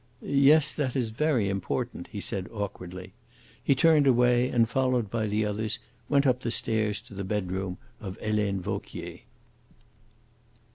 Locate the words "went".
6.09-6.25